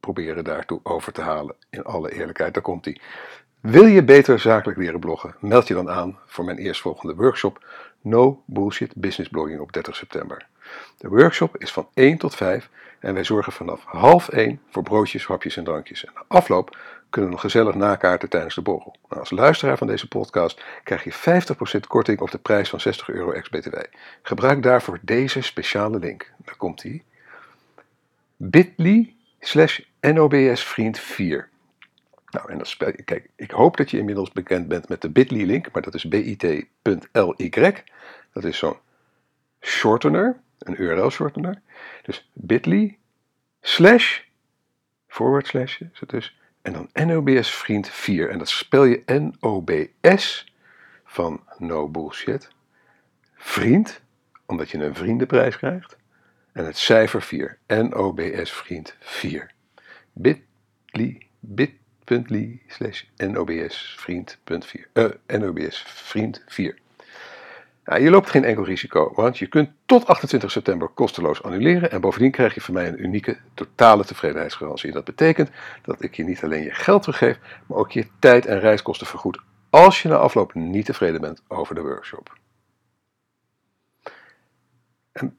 proberen 0.00 0.44
daartoe 0.44 0.80
over 0.82 1.12
te 1.12 1.22
halen. 1.22 1.56
In 1.70 1.84
alle 1.84 2.12
eerlijkheid, 2.12 2.54
daar 2.54 2.62
komt 2.62 2.84
hij. 2.84 3.00
Wil 3.60 3.86
je 3.86 4.04
beter 4.04 4.38
zakelijk 4.38 4.78
leren 4.78 5.00
bloggen? 5.00 5.34
Meld 5.40 5.68
je 5.68 5.74
dan 5.74 5.90
aan 5.90 6.18
voor 6.26 6.44
mijn 6.44 6.58
eerstvolgende 6.58 7.14
workshop 7.14 7.66
No 8.00 8.42
Bullshit 8.46 8.94
Business 8.96 9.30
Blogging 9.30 9.60
op 9.60 9.72
30 9.72 9.96
september. 9.96 10.46
De 10.98 11.08
workshop 11.08 11.56
is 11.56 11.72
van 11.72 11.88
1 11.94 12.18
tot 12.18 12.34
5 12.34 12.70
en 12.98 13.14
wij 13.14 13.24
zorgen 13.24 13.52
vanaf 13.52 13.84
half 13.84 14.28
1 14.28 14.60
voor 14.70 14.82
broodjes, 14.82 15.26
hapjes 15.26 15.56
en 15.56 15.64
drankjes. 15.64 16.04
En 16.04 16.12
na 16.14 16.24
afloop 16.28 16.76
kunnen 17.10 17.30
we 17.30 17.36
nog 17.36 17.44
gezellig 17.44 17.74
nakaarten 17.74 18.28
tijdens 18.28 18.54
de 18.54 18.62
borrel. 18.62 18.96
Nou, 19.08 19.20
als 19.20 19.30
luisteraar 19.30 19.78
van 19.78 19.86
deze 19.86 20.08
podcast 20.08 20.64
krijg 20.84 21.04
je 21.04 21.44
50% 21.76 21.80
korting 21.86 22.20
op 22.20 22.30
de 22.30 22.38
prijs 22.38 22.68
van 22.68 22.80
60 22.80 23.08
euro 23.08 23.30
ex-BTW. 23.30 23.76
Gebruik 24.22 24.62
daarvoor 24.62 24.98
deze 25.02 25.40
speciale 25.40 25.98
link. 25.98 26.32
Daar 26.44 26.56
komt 26.56 26.82
hij. 26.82 27.04
bit.ly 28.36 29.14
slash 29.40 29.80
nobsvriend4. 30.00 31.52
Nou, 32.30 32.50
en 32.50 32.58
dat 32.58 32.76
kijk, 33.04 33.28
ik 33.36 33.50
hoop 33.50 33.76
dat 33.76 33.90
je 33.90 33.98
inmiddels 33.98 34.32
bekend 34.32 34.68
bent 34.68 34.88
met 34.88 35.02
de 35.02 35.10
bit.ly 35.10 35.42
link, 35.42 35.72
maar 35.72 35.82
dat 35.82 35.94
is 35.94 36.04
bit.ly. 36.04 36.68
Dat 38.32 38.44
is 38.44 38.58
zo'n 38.58 38.76
shortener, 39.60 40.40
een 40.64 40.82
URL 40.82 41.10
shortener. 41.10 41.60
Dus 42.02 42.30
bit.ly 42.32 42.98
slash, 43.60 44.20
forward 45.06 45.46
slash 45.46 45.80
dus, 46.06 46.38
en 46.62 46.72
dan 46.72 47.06
NOBS 47.06 47.54
vriend 47.54 47.88
4. 47.88 48.30
En 48.30 48.38
dat 48.38 48.48
spel 48.48 48.84
je 48.84 49.02
N-O-B-S 49.06 50.52
van 51.04 51.44
no 51.58 51.88
bullshit. 51.88 52.50
Vriend, 53.34 54.00
omdat 54.46 54.70
je 54.70 54.78
een 54.78 54.94
vriendenprijs 54.94 55.56
krijgt. 55.56 55.96
En 56.52 56.64
het 56.64 56.76
cijfer 56.76 57.22
4, 57.22 57.58
NOBS 57.66 58.52
vriend 58.52 58.96
4. 59.00 59.50
bit.ly, 60.12 61.26
bit.ly 61.40 62.62
slash 62.66 63.02
NOBS 63.16 63.94
vriend, 63.98 64.38
4, 64.44 64.88
uh, 64.92 65.10
NOBS 65.26 65.82
vriend 65.86 66.42
4. 66.46 66.78
Nou, 67.84 68.02
je 68.02 68.10
loopt 68.10 68.30
geen 68.30 68.44
enkel 68.44 68.64
risico, 68.64 69.12
want 69.14 69.38
je 69.38 69.46
kunt 69.46 69.70
tot 69.86 70.06
28 70.06 70.50
september 70.50 70.88
kosteloos 70.88 71.42
annuleren 71.42 71.90
en 71.90 72.00
bovendien 72.00 72.30
krijg 72.30 72.54
je 72.54 72.60
van 72.60 72.74
mij 72.74 72.88
een 72.88 73.02
unieke 73.04 73.38
totale 73.54 74.04
tevredenheidsgarantie. 74.04 74.92
Dat 74.92 75.04
betekent 75.04 75.50
dat 75.82 76.02
ik 76.02 76.14
je 76.14 76.24
niet 76.24 76.44
alleen 76.44 76.62
je 76.62 76.74
geld 76.74 77.02
teruggeef, 77.02 77.38
maar 77.66 77.78
ook 77.78 77.92
je 77.92 78.06
tijd 78.18 78.46
en 78.46 78.60
reiskosten 78.60 79.06
vergoed 79.06 79.40
als 79.70 80.02
je 80.02 80.08
na 80.08 80.16
afloop 80.16 80.54
niet 80.54 80.84
tevreden 80.84 81.20
bent 81.20 81.42
over 81.48 81.74
de 81.74 81.80
workshop. 81.80 82.38
En 85.12 85.38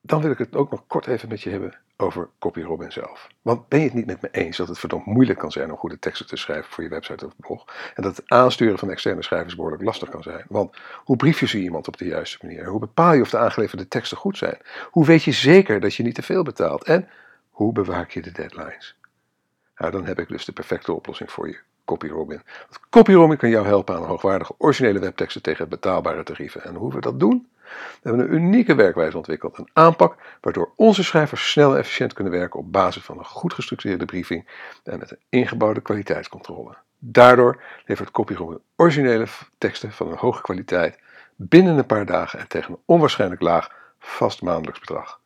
dan 0.00 0.20
wil 0.20 0.30
ik 0.30 0.38
het 0.38 0.56
ook 0.56 0.70
nog 0.70 0.86
kort 0.86 1.06
even 1.06 1.28
met 1.28 1.42
je 1.42 1.50
hebben 1.50 1.78
over 2.02 2.28
CopyRobin 2.38 2.92
zelf. 2.92 3.26
Want 3.42 3.68
ben 3.68 3.78
je 3.78 3.84
het 3.84 3.94
niet 3.94 4.06
met 4.06 4.22
me 4.22 4.28
eens 4.30 4.56
dat 4.56 4.68
het 4.68 4.78
verdomd 4.78 5.06
moeilijk 5.06 5.38
kan 5.38 5.52
zijn 5.52 5.70
om 5.70 5.76
goede 5.76 5.98
teksten 5.98 6.26
te 6.26 6.36
schrijven 6.36 6.72
voor 6.72 6.84
je 6.84 6.90
website 6.90 7.26
of 7.26 7.32
blog? 7.36 7.64
En 7.94 8.02
dat 8.02 8.16
het 8.16 8.30
aansturen 8.30 8.78
van 8.78 8.90
externe 8.90 9.22
schrijvers 9.22 9.54
behoorlijk 9.54 9.82
lastig 9.82 10.08
kan 10.08 10.22
zijn? 10.22 10.44
Want 10.48 10.76
hoe 10.96 11.16
brief 11.16 11.40
je 11.40 11.46
zo 11.46 11.56
iemand 11.56 11.88
op 11.88 11.96
de 11.96 12.04
juiste 12.04 12.38
manier? 12.42 12.66
Hoe 12.66 12.80
bepaal 12.80 13.12
je 13.12 13.20
of 13.20 13.30
de 13.30 13.38
aangeleverde 13.38 13.88
teksten 13.88 14.16
goed 14.16 14.38
zijn? 14.38 14.58
Hoe 14.90 15.06
weet 15.06 15.22
je 15.22 15.32
zeker 15.32 15.80
dat 15.80 15.94
je 15.94 16.02
niet 16.02 16.14
te 16.14 16.22
veel 16.22 16.42
betaalt? 16.42 16.84
En 16.84 17.08
hoe 17.50 17.72
bewaak 17.72 18.10
je 18.10 18.22
de 18.22 18.32
deadlines? 18.32 18.96
Nou, 19.76 19.92
dan 19.92 20.06
heb 20.06 20.18
ik 20.18 20.28
dus 20.28 20.44
de 20.44 20.52
perfecte 20.52 20.92
oplossing 20.92 21.30
voor 21.30 21.48
je. 21.48 21.58
CopyRobin. 21.84 22.42
CopyRobin 22.90 23.36
kan 23.36 23.50
jou 23.50 23.66
helpen 23.66 23.96
aan 23.96 24.04
hoogwaardige 24.04 24.54
originele 24.58 24.98
webteksten 24.98 25.42
tegen 25.42 25.68
betaalbare 25.68 26.22
tarieven. 26.22 26.64
En 26.64 26.74
hoe 26.74 26.92
we 26.92 27.00
dat 27.00 27.20
doen? 27.20 27.48
We 28.02 28.08
hebben 28.08 28.26
een 28.26 28.34
unieke 28.34 28.74
werkwijze 28.74 29.16
ontwikkeld, 29.16 29.58
een 29.58 29.68
aanpak 29.72 30.16
waardoor 30.40 30.72
onze 30.76 31.04
schrijvers 31.04 31.50
snel 31.50 31.72
en 31.72 31.78
efficiënt 31.78 32.12
kunnen 32.12 32.32
werken 32.32 32.60
op 32.60 32.72
basis 32.72 33.02
van 33.02 33.18
een 33.18 33.24
goed 33.24 33.54
gestructureerde 33.54 34.04
briefing 34.04 34.48
en 34.84 34.98
met 34.98 35.10
een 35.10 35.20
ingebouwde 35.28 35.80
kwaliteitscontrole. 35.80 36.76
Daardoor 36.98 37.62
levert 37.86 38.10
CopyRobin 38.10 38.60
originele 38.76 39.26
teksten 39.58 39.92
van 39.92 40.10
een 40.10 40.18
hoge 40.18 40.42
kwaliteit 40.42 40.98
binnen 41.36 41.78
een 41.78 41.86
paar 41.86 42.06
dagen 42.06 42.38
en 42.38 42.48
tegen 42.48 42.72
een 42.72 42.80
onwaarschijnlijk 42.84 43.40
laag 43.40 43.70
vast 43.98 44.42
maandelijks 44.42 44.80
bedrag. 44.80 45.20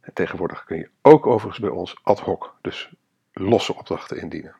En 0.00 0.12
tegenwoordig 0.12 0.64
kun 0.64 0.76
je 0.76 0.90
ook 1.02 1.26
overigens 1.26 1.58
bij 1.58 1.70
ons 1.70 1.96
ad 2.02 2.20
hoc, 2.20 2.54
dus 2.60 2.92
losse 3.32 3.74
opdrachten 3.74 4.20
indienen. 4.20 4.54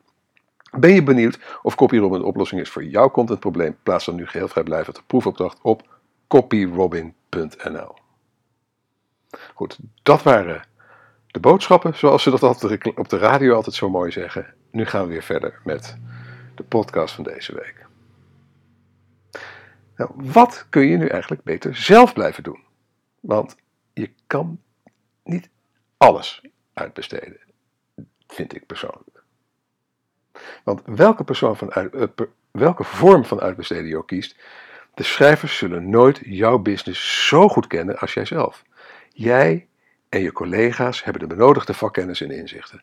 Ben 0.70 0.94
je 0.94 1.02
benieuwd 1.02 1.38
of 1.62 1.74
CopyRobin 1.74 2.18
een 2.18 2.24
oplossing 2.24 2.60
is 2.60 2.70
voor 2.70 2.84
jouw 2.84 3.10
contentprobleem? 3.10 3.76
Plaats 3.82 4.04
dan 4.04 4.14
nu 4.14 4.26
geheel 4.26 4.48
vrijblijvend 4.48 4.96
de 4.96 5.02
proefopdracht 5.06 5.58
op 5.62 5.82
copyrobin.nl. 6.28 7.94
Goed, 9.54 9.78
dat 10.02 10.22
waren 10.22 10.66
de 11.26 11.40
boodschappen, 11.40 11.96
zoals 11.96 12.22
ze 12.22 12.30
dat 12.30 12.42
op 12.96 13.08
de 13.08 13.18
radio 13.18 13.54
altijd 13.54 13.74
zo 13.74 13.90
mooi 13.90 14.10
zeggen. 14.10 14.54
Nu 14.70 14.84
gaan 14.84 15.02
we 15.02 15.08
weer 15.08 15.22
verder 15.22 15.60
met 15.64 15.98
de 16.54 16.62
podcast 16.62 17.14
van 17.14 17.24
deze 17.24 17.54
week. 17.54 17.86
Nou, 19.96 20.10
wat 20.14 20.66
kun 20.70 20.86
je 20.86 20.96
nu 20.96 21.06
eigenlijk 21.06 21.42
beter 21.42 21.76
zelf 21.76 22.12
blijven 22.12 22.42
doen? 22.42 22.64
Want 23.20 23.56
je 23.92 24.10
kan 24.26 24.60
niet 25.24 25.50
alles 25.96 26.42
uitbesteden, 26.72 27.38
vind 28.26 28.54
ik 28.54 28.66
persoonlijk. 28.66 29.22
Want 30.64 30.82
welke, 30.84 31.24
persoon 31.24 31.56
van 31.56 31.72
uh, 31.76 32.04
welke 32.50 32.84
vorm 32.84 33.24
van 33.24 33.40
uitbesteden 33.40 33.86
je 33.86 33.96
ook 33.96 34.06
kiest, 34.06 34.36
de 34.94 35.02
schrijvers 35.02 35.56
zullen 35.56 35.90
nooit 35.90 36.20
jouw 36.24 36.58
business 36.58 37.28
zo 37.28 37.48
goed 37.48 37.66
kennen 37.66 37.98
als 37.98 38.14
jijzelf. 38.14 38.64
Jij 39.12 39.66
en 40.08 40.20
je 40.20 40.32
collega's 40.32 41.04
hebben 41.04 41.28
de 41.28 41.34
benodigde 41.34 41.74
vakkennis 41.74 42.20
en 42.20 42.30
inzichten. 42.30 42.82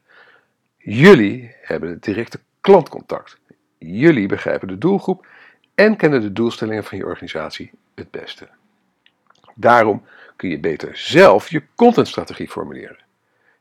Jullie 0.78 1.56
hebben 1.62 1.90
het 1.90 2.04
directe 2.04 2.40
klantcontact. 2.62 3.38
Jullie 3.78 4.28
begrijpen 4.28 4.68
de 4.68 4.78
doelgroep 4.78 5.28
en 5.76 5.96
kennen 5.96 6.22
de 6.22 6.34
doelstellingen 6.34 6.84
van 6.84 6.98
je 6.98 7.06
organisatie 7.06 7.72
het 7.96 8.12
beste. 8.12 8.48
Daarom 9.56 10.06
kun 10.36 10.50
je 10.50 10.60
beter 10.60 10.98
zelf 10.98 11.50
je 11.50 11.64
contentstrategie 11.76 12.50
formuleren, 12.50 12.98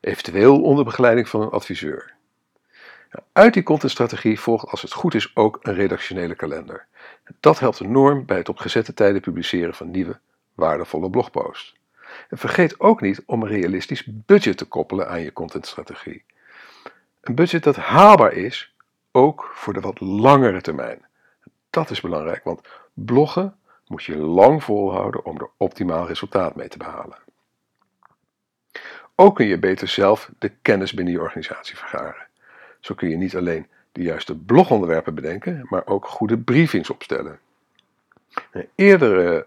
eventueel 0.01 0.63
onder 0.63 0.85
begeleiding 0.85 1.29
van 1.29 1.41
een 1.41 1.51
adviseur. 1.51 2.15
Uit 3.33 3.55
die 3.55 3.63
contentstrategie 3.63 4.41
volgt 4.41 4.67
als 4.71 4.83
het 4.83 4.93
goed 4.93 5.15
is 5.15 5.37
ook 5.37 5.59
een 5.63 5.75
redactionele 5.75 6.35
kalender. 6.35 6.87
Dat 7.41 7.59
helpt 7.59 7.81
enorm 7.81 8.25
bij 8.27 8.37
het 8.37 8.49
op 8.49 8.59
gezette 8.59 8.95
tijden 8.95 9.21
publiceren 9.21 9.75
van 9.75 9.91
nieuwe, 9.91 10.19
waardevolle 10.55 11.11
blogposts. 11.11 11.77
En 12.29 12.39
vergeet 12.39 12.81
ook 12.81 13.01
niet 13.01 13.23
om 13.27 13.43
een 13.43 13.49
realistisch 13.49 14.05
budget 14.07 14.57
te 14.57 14.65
koppelen 14.65 15.09
aan 15.09 15.21
je 15.21 15.33
contentstrategie. 15.33 16.25
Een 17.21 17.35
budget 17.35 17.63
dat 17.63 17.77
haalbaar 17.77 18.33
is, 18.33 18.75
ook 19.13 19.51
voor 19.55 19.73
de 19.73 19.81
wat 19.81 20.01
langere 20.01 20.61
termijn. 20.61 21.07
Dat 21.71 21.91
is 21.91 22.01
belangrijk, 22.01 22.45
want 22.45 22.69
bloggen 22.93 23.57
moet 23.87 24.05
je 24.05 24.17
lang 24.17 24.65
volhouden 24.65 25.25
om 25.25 25.37
er 25.37 25.51
optimaal 25.57 26.07
resultaat 26.07 26.57
mee 26.57 26.69
te 26.69 26.79
behalen. 26.79 27.19
Ook 29.15 29.35
kun 29.35 29.47
je 29.47 29.59
beter 29.59 29.89
zelf 29.89 30.31
de 30.39 30.49
kennis 30.63 30.93
binnen 30.93 31.15
je 31.15 31.21
organisatie 31.21 31.77
vergaren. 31.77 32.29
Zo 32.81 32.95
kun 32.95 33.09
je 33.09 33.17
niet 33.17 33.37
alleen 33.37 33.67
de 33.93 34.03
juiste 34.03 34.37
blogonderwerpen 34.37 35.15
bedenken, 35.15 35.67
maar 35.69 35.87
ook 35.87 36.07
goede 36.07 36.39
briefings 36.39 36.91
opstellen. 36.91 37.39
Een 38.51 38.69
eerdere 38.75 39.47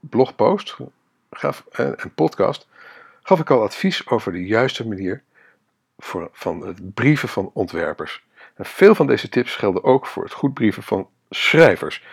blogpost 0.00 0.76
gaf, 1.30 1.66
en 1.72 2.14
podcast 2.14 2.66
gaf 3.22 3.40
ik 3.40 3.50
al 3.50 3.62
advies 3.62 4.08
over 4.08 4.32
de 4.32 4.46
juiste 4.46 4.88
manier 4.88 5.22
voor, 5.98 6.28
van 6.32 6.66
het 6.66 6.94
brieven 6.94 7.28
van 7.28 7.50
ontwerpers. 7.52 8.24
En 8.54 8.64
veel 8.64 8.94
van 8.94 9.06
deze 9.06 9.28
tips 9.28 9.56
gelden 9.56 9.84
ook 9.84 10.06
voor 10.06 10.22
het 10.22 10.32
goed 10.32 10.54
brieven 10.54 10.82
van 10.82 11.08
schrijvers. 11.30 12.04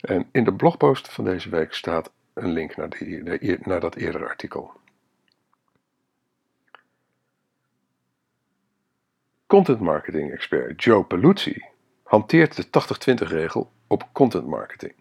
En 0.00 0.28
in 0.32 0.44
de 0.44 0.52
blogpost 0.52 1.08
van 1.08 1.24
deze 1.24 1.48
week 1.48 1.74
staat 1.74 2.10
een 2.34 2.52
link 2.52 2.76
naar, 2.76 2.88
die, 2.88 3.58
naar 3.62 3.80
dat 3.80 3.94
eerdere 3.94 4.28
artikel. 4.28 4.72
Content 9.48 9.80
marketing 9.80 10.32
expert 10.32 10.84
Joe 10.84 11.04
Peluzzi 11.04 11.64
hanteert 12.02 12.56
de 12.56 12.64
80-20 13.24 13.28
regel 13.28 13.72
op 13.86 14.08
content 14.12 14.46
marketing. 14.46 14.94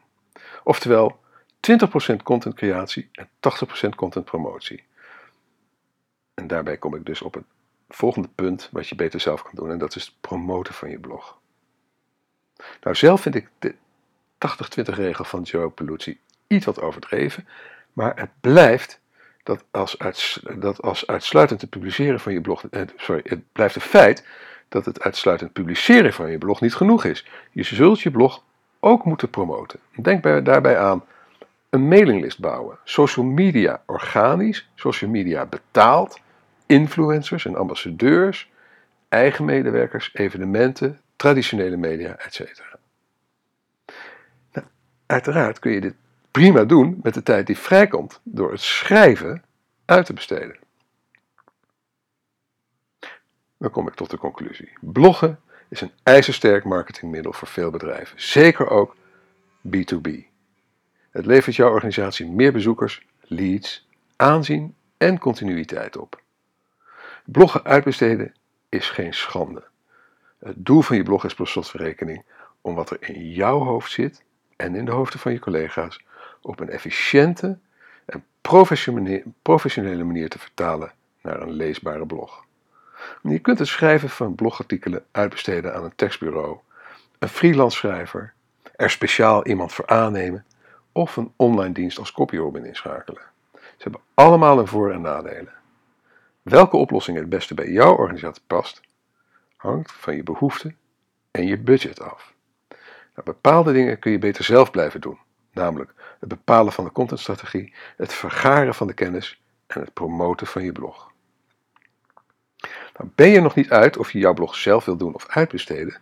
Oftewel 0.64 1.20
20% 2.14 2.16
content 2.24 2.56
creatie 2.56 3.10
en 3.12 3.30
80% 3.86 3.90
content 3.96 4.26
promotie. 4.26 4.84
En 6.34 6.48
daarbij 6.48 6.78
kom 6.78 6.96
ik 6.96 7.06
dus 7.06 7.22
op 7.22 7.34
het 7.34 7.44
volgende 7.90 8.28
punt 8.36 8.70
wat 8.72 8.88
je 8.88 8.96
beter 8.96 9.20
zelf 9.20 9.42
kan 9.42 9.52
doen 9.54 9.72
en 9.72 9.78
dat 9.78 9.96
is 9.96 10.06
het 10.06 10.14
promoten 10.22 10.74
van 10.74 10.90
je 10.90 11.00
blog. 11.00 11.40
Nou, 12.82 12.96
zelf 12.96 13.22
vind 13.22 13.36
ik 13.36 13.50
de 13.60 13.76
80-20 14.92 14.94
regel 14.94 15.24
van 15.24 15.42
Joe 15.42 15.70
Peluzzi 15.70 16.20
iets 16.48 16.66
wat 16.66 16.82
overdreven, 16.82 17.48
maar 17.94 18.20
het 18.20 18.32
blijft 18.42 19.00
dat 19.48 19.66
als, 19.72 19.98
dat 20.58 20.82
als 20.82 21.08
uitsluitend 21.08 21.62
het 21.62 21.70
publiceren 21.70 22.20
van 22.20 22.34
je 22.34 22.42
blog, 22.42 22.64
eh, 22.70 22.82
sorry, 22.96 23.22
het 23.24 23.52
blijft 23.52 23.76
een 23.76 23.82
feit 23.82 24.26
dat 24.70 24.86
het 24.86 25.02
uitsluitend 25.02 25.54
publiceren 25.54 26.14
van 26.14 26.32
je 26.32 26.38
blog 26.38 26.62
niet 26.62 26.76
genoeg 26.76 27.04
is. 27.04 27.28
Je 27.52 27.64
zult 27.64 28.02
je 28.02 28.12
blog 28.12 28.44
ook 28.80 29.06
moeten 29.06 29.30
promoten. 29.30 29.80
Denk 29.96 30.46
daarbij 30.46 30.78
aan 30.78 31.04
een 31.70 31.88
mailinglist 31.88 32.40
bouwen, 32.40 32.78
social 32.84 33.26
media 33.26 33.82
organisch, 33.86 34.70
social 34.76 35.10
media 35.10 35.46
betaald, 35.46 36.20
influencers 36.66 37.46
en 37.46 37.56
ambassadeurs, 37.56 38.50
eigen 39.10 39.46
medewerkers, 39.46 40.10
evenementen, 40.14 41.00
traditionele 41.16 41.78
media, 41.78 42.16
etc. 42.18 42.40
Nou, 44.52 44.68
uiteraard 45.06 45.60
kun 45.60 45.72
je 45.72 45.82
dit 45.82 45.96
prima 46.32 46.64
doen 46.64 47.00
met 47.04 47.14
de 47.14 47.24
tijd 47.24 47.48
die 47.48 47.58
vrijkomt 47.58 48.20
door 48.24 48.52
het 48.52 48.62
schrijven 48.62 49.44
uit 49.86 50.06
te 50.06 50.14
besteden. 50.14 50.58
Dan 53.58 53.72
kom 53.72 53.88
ik 53.88 53.94
tot 53.94 54.10
de 54.10 54.18
conclusie. 54.18 54.74
Bloggen 54.82 55.40
is 55.70 55.82
een 55.82 55.92
ijzersterk 56.04 56.64
marketingmiddel 56.64 57.34
voor 57.34 57.48
veel 57.48 57.70
bedrijven, 57.70 58.22
zeker 58.22 58.70
ook 58.70 58.96
B2B. 59.68 60.10
Het 61.10 61.26
levert 61.26 61.56
jouw 61.56 61.70
organisatie 61.70 62.26
meer 62.26 62.52
bezoekers, 62.52 63.06
leads, 63.22 63.88
aanzien 64.16 64.76
en 64.98 65.20
continuïteit 65.20 65.98
op. 65.98 66.22
Bloggen 67.26 67.64
uitbesteden 67.64 68.34
is 68.70 68.90
geen 68.90 69.14
schande. 69.14 69.64
Het 70.40 70.66
doel 70.66 70.82
van 70.82 70.96
je 70.96 71.04
blog 71.04 71.26
is 71.26 71.34
per 71.34 71.48
slotverrekening 71.48 72.24
om 72.62 72.76
wat 72.76 72.90
er 72.90 72.98
in 73.10 73.32
jouw 73.32 73.60
hoofd 73.60 73.92
zit 73.92 74.24
en 74.56 74.76
in 74.76 74.86
de 74.86 74.92
hoofden 74.92 75.20
van 75.20 75.32
je 75.32 75.40
collega's 75.40 76.06
op 76.48 76.60
een 76.60 76.70
efficiënte 76.70 77.58
en 78.06 78.26
professionele 79.42 80.04
manier 80.04 80.30
te 80.30 80.40
vertalen 80.40 80.92
naar 81.22 81.42
een 81.42 81.52
leesbare 81.52 82.06
blog. 82.06 82.46
Je 83.24 83.40
kunt 83.40 83.60
het 83.60 83.68
schrijven 83.68 84.10
van 84.10 84.36
blogartikelen 84.36 85.06
uitbesteden 85.12 85.76
aan 85.76 85.84
een 85.84 85.96
tekstbureau, 85.96 86.58
een 87.20 87.30
freelance 87.30 87.78
schrijver, 87.78 88.34
er 88.76 88.90
speciaal 88.90 89.46
iemand 89.46 89.74
voor 89.74 89.88
aannemen 89.88 90.46
of 90.92 91.18
een 91.18 91.34
online 91.36 91.74
dienst 91.74 92.00
als 92.00 92.12
copyrobin 92.12 92.66
inschakelen. 92.66 93.22
Ze 93.54 93.84
hebben 93.84 94.02
allemaal 94.14 94.60
een 94.60 94.68
voor- 94.68 94.92
en 94.92 95.02
nadelen. 95.02 95.54
Welke 96.42 96.78
oplossing 96.78 97.18
het 97.18 97.30
beste 97.30 97.54
bij 97.54 97.72
jouw 97.72 97.96
organisatie 97.96 98.44
past, 98.48 98.82
hangt 99.56 99.92
van 99.92 100.16
je 100.16 100.24
behoeften 100.24 100.78
en 101.32 101.48
je 101.48 101.58
budget 101.58 102.02
af. 102.02 102.34
Nou, 102.70 103.24
bepaalde 103.24 103.74
dingen 103.74 104.00
kun 104.00 104.12
je 104.12 104.20
beter 104.20 104.44
zelf 104.44 104.72
blijven 104.72 105.02
doen, 105.02 105.18
namelijk 105.58 105.94
het 106.20 106.30
bepalen 106.30 106.74
van 106.74 106.84
de 106.84 106.92
contentstrategie, 106.92 107.74
het 107.98 108.14
vergaren 108.14 108.76
van 108.76 108.88
de 108.88 108.94
kennis 108.94 109.42
en 109.68 109.82
het 109.82 109.94
promoten 109.94 110.48
van 110.48 110.64
je 110.64 110.72
blog. 110.72 111.12
Nou, 112.98 113.10
ben 113.16 113.30
je 113.30 113.42
nog 113.42 113.56
niet 113.56 113.70
uit 113.70 113.98
of 113.98 114.12
je 114.12 114.20
jouw 114.20 114.34
blog 114.34 114.56
zelf 114.56 114.86
wil 114.86 114.98
doen 114.98 115.14
of 115.14 115.28
uitbesteden? 115.28 115.98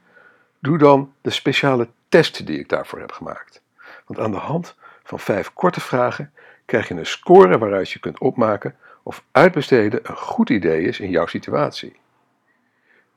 Doe 0.59 0.77
dan 0.77 1.13
de 1.21 1.29
speciale 1.29 1.87
test 2.09 2.45
die 2.45 2.59
ik 2.59 2.69
daarvoor 2.69 2.99
heb 2.99 3.11
gemaakt. 3.11 3.61
Want 4.05 4.19
aan 4.19 4.31
de 4.31 4.37
hand 4.37 4.75
van 5.03 5.19
vijf 5.19 5.53
korte 5.53 5.81
vragen 5.81 6.33
krijg 6.65 6.87
je 6.87 6.93
een 6.93 7.05
score 7.05 7.57
waaruit 7.57 7.91
je 7.91 7.99
kunt 7.99 8.19
opmaken 8.19 8.75
of 9.03 9.23
uitbesteden 9.31 9.99
een 10.03 10.17
goed 10.17 10.49
idee 10.49 10.81
is 10.83 10.99
in 10.99 11.09
jouw 11.09 11.25
situatie. 11.25 11.95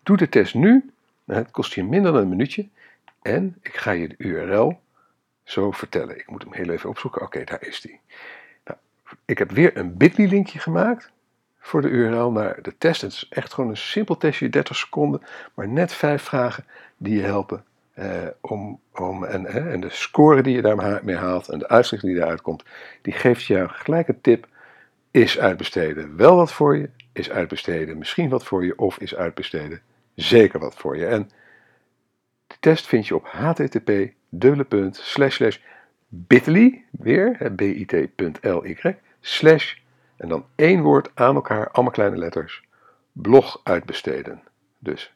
Doe 0.03 0.17
de 0.17 0.29
test 0.29 0.55
nu, 0.55 0.91
het 1.25 1.51
kost 1.51 1.75
je 1.75 1.85
minder 1.85 2.13
dan 2.13 2.21
een 2.23 2.29
minuutje 2.29 2.69
en 3.23 3.57
ik 3.63 3.77
ga 3.77 3.91
je 3.91 4.09
de 4.09 4.15
URL 4.19 4.81
zo 5.51 5.71
vertellen. 5.71 6.19
Ik 6.19 6.31
moet 6.31 6.43
hem 6.43 6.53
heel 6.53 6.71
even 6.71 6.89
opzoeken. 6.89 7.23
Oké, 7.23 7.45
daar 7.45 7.67
is 7.67 7.81
die. 7.81 8.01
Nou, 8.65 8.79
ik 9.25 9.39
heb 9.39 9.51
weer 9.51 9.77
een 9.77 9.97
bit.ly 9.97 10.27
linkje 10.27 10.59
gemaakt 10.59 11.11
voor 11.59 11.83
de 11.83 11.89
URL 11.89 12.31
naar 12.31 12.63
de 12.63 12.79
test. 12.79 13.01
Het 13.01 13.13
is 13.13 13.27
echt 13.31 13.53
gewoon 13.53 13.71
een 13.71 13.77
simpel 13.77 14.17
testje, 14.17 14.49
30 14.49 14.77
seconden, 14.77 15.23
maar 15.55 15.69
net 15.69 15.93
vijf 15.93 16.23
vragen 16.23 16.65
die 16.97 17.17
je 17.17 17.23
helpen 17.23 17.65
eh, 17.95 18.27
om, 18.41 18.81
om 18.95 19.25
en, 19.25 19.47
en 19.47 19.81
de 19.81 19.91
score 19.91 20.43
die 20.43 20.55
je 20.55 20.63
daarmee 20.63 21.17
haalt 21.17 21.49
en 21.49 21.59
de 21.59 21.69
uitslag 21.69 22.01
die 22.01 22.17
eruit 22.17 22.41
komt, 22.41 22.63
die 23.03 23.13
geeft 23.13 23.45
je 23.45 23.69
gelijk 23.69 24.09
een 24.09 24.21
tip. 24.21 24.49
Is 25.11 25.39
uitbesteden 25.39 26.17
wel 26.17 26.37
wat 26.37 26.53
voor 26.53 26.77
je? 26.77 26.91
Is 27.13 27.31
uitbesteden 27.31 27.99
misschien 27.99 28.29
wat 28.29 28.45
voor 28.45 28.65
je? 28.65 28.79
Of 28.79 28.99
is 28.99 29.15
uitbesteden 29.15 29.81
zeker 30.15 30.61
wat 30.61 30.77
voor 30.77 30.97
je? 30.97 31.07
En 31.07 31.31
de 32.47 32.57
test 32.61 32.87
vind 32.87 33.07
je 33.07 33.15
op 33.15 33.27
http 33.27 34.17
bit.ly, 36.09 36.85
weer, 36.91 37.55
bit.ly, 37.55 38.99
slash 39.21 39.75
en 40.17 40.29
dan 40.29 40.47
één 40.55 40.83
woord 40.83 41.11
aan 41.15 41.35
elkaar, 41.35 41.71
allemaal 41.71 41.93
kleine 41.93 42.17
letters. 42.17 42.65
Blog 43.13 43.61
uitbesteden. 43.63 44.43
Dus 44.79 45.15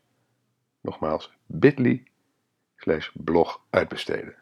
nogmaals, 0.81 1.33
bit.ly 1.47 2.02
slash 2.76 3.11
blog 3.14 3.61
uitbesteden. 3.71 4.35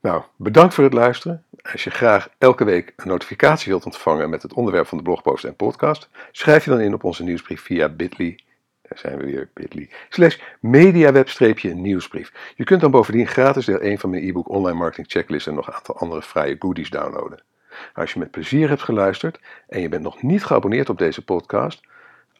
Nou, 0.00 0.22
bedankt 0.36 0.74
voor 0.74 0.84
het 0.84 0.92
luisteren. 0.92 1.44
Als 1.72 1.84
je 1.84 1.90
graag 1.90 2.28
elke 2.38 2.64
week 2.64 2.92
een 2.96 3.08
notificatie 3.08 3.68
wilt 3.72 3.84
ontvangen 3.84 4.30
met 4.30 4.42
het 4.42 4.52
onderwerp 4.52 4.86
van 4.86 4.98
de 4.98 5.04
blogpost 5.04 5.44
en 5.44 5.56
podcast, 5.56 6.08
schrijf 6.30 6.64
je 6.64 6.70
dan 6.70 6.80
in 6.80 6.94
op 6.94 7.04
onze 7.04 7.22
nieuwsbrief 7.22 7.62
via 7.62 7.88
bit.ly 7.88 8.38
zijn 8.98 9.18
we 9.18 9.24
weer, 9.24 9.50
bit.ly, 9.54 9.90
slash 10.08 10.36
mediaweb-nieuwsbrief. 10.60 12.32
Je 12.54 12.64
kunt 12.64 12.80
dan 12.80 12.90
bovendien 12.90 13.26
gratis 13.26 13.64
deel 13.64 13.78
1 13.78 13.98
van 13.98 14.10
mijn 14.10 14.28
e-book 14.28 14.48
Online 14.48 14.78
Marketing 14.78 15.10
Checklist 15.10 15.46
en 15.46 15.54
nog 15.54 15.66
een 15.66 15.74
aantal 15.74 15.96
andere 15.96 16.22
vrije 16.22 16.56
goodies 16.58 16.90
downloaden. 16.90 17.42
Als 17.94 18.12
je 18.12 18.18
met 18.18 18.30
plezier 18.30 18.68
hebt 18.68 18.82
geluisterd 18.82 19.40
en 19.68 19.80
je 19.80 19.88
bent 19.88 20.02
nog 20.02 20.22
niet 20.22 20.44
geabonneerd 20.44 20.88
op 20.88 20.98
deze 20.98 21.24
podcast, 21.24 21.80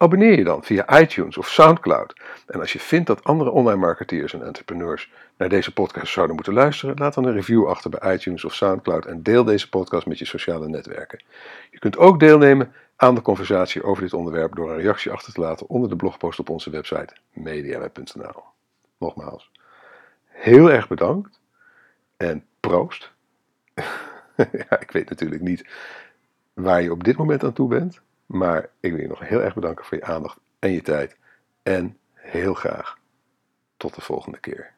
abonneer 0.02 0.38
je 0.38 0.44
dan 0.44 0.64
via 0.64 1.00
iTunes 1.00 1.36
of 1.36 1.48
Soundcloud. 1.48 2.20
En 2.46 2.60
als 2.60 2.72
je 2.72 2.78
vindt 2.78 3.06
dat 3.06 3.24
andere 3.24 3.50
online 3.50 3.80
marketeers 3.80 4.34
en 4.34 4.46
entrepreneurs 4.46 5.12
naar 5.36 5.48
deze 5.48 5.72
podcast 5.72 6.12
zouden 6.12 6.34
moeten 6.34 6.54
luisteren, 6.54 6.98
laat 6.98 7.14
dan 7.14 7.24
een 7.24 7.32
review 7.32 7.66
achter 7.66 7.90
bij 7.90 8.14
iTunes 8.14 8.44
of 8.44 8.54
Soundcloud 8.54 9.06
en 9.06 9.22
deel 9.22 9.44
deze 9.44 9.68
podcast 9.68 10.06
met 10.06 10.18
je 10.18 10.24
sociale 10.24 10.68
netwerken. 10.68 11.22
Je 11.70 11.78
kunt 11.78 11.96
ook 11.96 12.20
deelnemen 12.20 12.72
aan 12.96 13.14
de 13.14 13.22
conversatie 13.22 13.82
over 13.82 14.02
dit 14.02 14.12
onderwerp 14.12 14.54
door 14.54 14.70
een 14.70 14.80
reactie 14.80 15.10
achter 15.10 15.32
te 15.32 15.40
laten 15.40 15.68
onder 15.68 15.88
de 15.88 15.96
blogpost 15.96 16.38
op 16.38 16.48
onze 16.48 16.70
website 16.70 17.14
mediaweb.nl. 17.32 18.42
Nogmaals, 18.98 19.50
heel 20.26 20.70
erg 20.70 20.88
bedankt 20.88 21.40
en 22.16 22.44
proost. 22.60 23.12
ja, 24.68 24.80
ik 24.80 24.90
weet 24.90 25.08
natuurlijk 25.08 25.42
niet 25.42 25.68
waar 26.52 26.82
je 26.82 26.92
op 26.92 27.04
dit 27.04 27.16
moment 27.16 27.44
aan 27.44 27.52
toe 27.52 27.68
bent, 27.68 28.00
maar 28.32 28.70
ik 28.80 28.92
wil 28.92 29.00
je 29.00 29.08
nog 29.08 29.20
heel 29.20 29.42
erg 29.42 29.54
bedanken 29.54 29.84
voor 29.84 29.96
je 29.96 30.04
aandacht 30.04 30.38
en 30.58 30.72
je 30.72 30.82
tijd. 30.82 31.16
En 31.62 31.98
heel 32.12 32.54
graag 32.54 32.98
tot 33.76 33.94
de 33.94 34.00
volgende 34.00 34.38
keer. 34.38 34.74